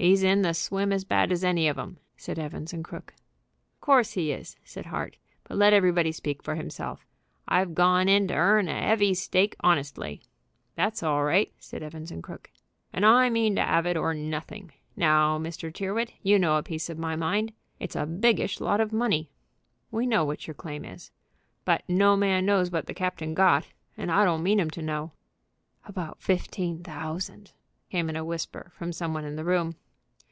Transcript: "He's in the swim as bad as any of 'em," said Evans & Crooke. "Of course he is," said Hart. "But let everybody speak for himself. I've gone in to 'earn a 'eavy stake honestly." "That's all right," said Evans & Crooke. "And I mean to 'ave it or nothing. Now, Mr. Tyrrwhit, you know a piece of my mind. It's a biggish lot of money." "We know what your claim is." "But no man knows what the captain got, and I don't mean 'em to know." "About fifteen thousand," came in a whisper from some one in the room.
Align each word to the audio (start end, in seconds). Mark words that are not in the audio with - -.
"He's 0.00 0.22
in 0.22 0.40
the 0.40 0.54
swim 0.54 0.94
as 0.94 1.04
bad 1.04 1.30
as 1.30 1.44
any 1.44 1.68
of 1.68 1.78
'em," 1.78 1.98
said 2.16 2.38
Evans 2.38 2.72
& 2.78 2.82
Crooke. 2.84 3.12
"Of 3.74 3.80
course 3.82 4.12
he 4.14 4.32
is," 4.32 4.56
said 4.64 4.86
Hart. 4.86 5.18
"But 5.44 5.58
let 5.58 5.74
everybody 5.74 6.10
speak 6.10 6.42
for 6.42 6.54
himself. 6.54 7.04
I've 7.46 7.74
gone 7.74 8.08
in 8.08 8.26
to 8.28 8.34
'earn 8.34 8.66
a 8.68 8.72
'eavy 8.72 9.12
stake 9.12 9.56
honestly." 9.60 10.22
"That's 10.74 11.02
all 11.02 11.22
right," 11.22 11.52
said 11.58 11.82
Evans 11.82 12.10
& 12.18 12.22
Crooke. 12.22 12.50
"And 12.94 13.04
I 13.04 13.28
mean 13.28 13.56
to 13.56 13.60
'ave 13.62 13.90
it 13.90 13.96
or 13.98 14.14
nothing. 14.14 14.72
Now, 14.96 15.38
Mr. 15.38 15.70
Tyrrwhit, 15.70 16.14
you 16.22 16.38
know 16.38 16.56
a 16.56 16.62
piece 16.62 16.88
of 16.88 16.98
my 16.98 17.14
mind. 17.14 17.52
It's 17.78 17.94
a 17.94 18.06
biggish 18.06 18.58
lot 18.58 18.80
of 18.80 18.94
money." 18.94 19.30
"We 19.90 20.06
know 20.06 20.24
what 20.24 20.46
your 20.46 20.54
claim 20.54 20.86
is." 20.86 21.10
"But 21.66 21.82
no 21.86 22.16
man 22.16 22.46
knows 22.46 22.70
what 22.70 22.86
the 22.86 22.94
captain 22.94 23.34
got, 23.34 23.66
and 23.98 24.10
I 24.10 24.24
don't 24.24 24.42
mean 24.42 24.60
'em 24.60 24.70
to 24.70 24.80
know." 24.80 25.12
"About 25.84 26.22
fifteen 26.22 26.82
thousand," 26.82 27.52
came 27.90 28.08
in 28.08 28.16
a 28.16 28.24
whisper 28.24 28.70
from 28.74 28.94
some 28.94 29.12
one 29.12 29.26
in 29.26 29.36
the 29.36 29.44
room. 29.44 29.74